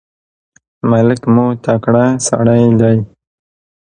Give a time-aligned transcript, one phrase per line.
[0.89, 2.97] ملک مو تکړه سړی دی.